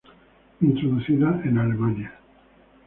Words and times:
Introducida 0.61 1.41
en 1.43 1.59
Alemania. 1.59 2.11